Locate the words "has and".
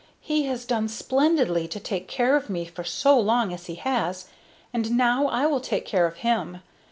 3.75-4.89